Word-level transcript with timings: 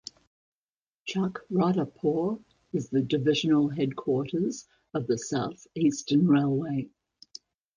Chakradharpur 1.07 2.43
is 2.73 2.89
the 2.89 3.03
divisional 3.03 3.69
headquarters 3.69 4.67
of 4.95 5.05
the 5.05 5.19
South 5.19 5.67
Eastern 5.75 6.27
Railway. 6.27 6.89